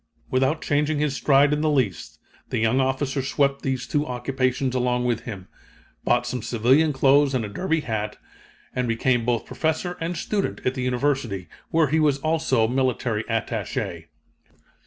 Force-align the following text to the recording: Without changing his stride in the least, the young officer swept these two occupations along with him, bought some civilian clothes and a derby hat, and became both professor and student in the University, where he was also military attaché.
Without 0.31 0.63
changing 0.63 0.97
his 0.97 1.15
stride 1.15 1.53
in 1.53 1.61
the 1.61 1.69
least, 1.69 2.19
the 2.49 2.57
young 2.57 2.79
officer 2.81 3.21
swept 3.21 3.61
these 3.61 3.85
two 3.85 4.03
occupations 4.07 4.73
along 4.73 5.05
with 5.05 5.25
him, 5.25 5.47
bought 6.03 6.25
some 6.25 6.41
civilian 6.41 6.91
clothes 6.91 7.35
and 7.35 7.45
a 7.45 7.47
derby 7.47 7.81
hat, 7.81 8.17
and 8.73 8.87
became 8.87 9.25
both 9.25 9.45
professor 9.45 9.97
and 10.01 10.17
student 10.17 10.59
in 10.61 10.73
the 10.73 10.81
University, 10.81 11.47
where 11.69 11.89
he 11.89 11.99
was 11.99 12.17
also 12.17 12.67
military 12.67 13.23
attaché. 13.25 14.05